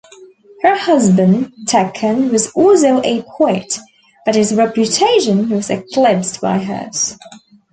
Her 0.63 0.75
husband 0.75 1.53
Tekkan 1.67 2.31
was 2.31 2.49
also 2.53 3.03
a 3.03 3.21
poet, 3.37 3.77
but 4.25 4.33
his 4.33 4.55
reputation 4.55 5.47
was 5.51 5.69
eclipsed 5.69 6.41
by 6.41 6.57
hers. 6.57 7.19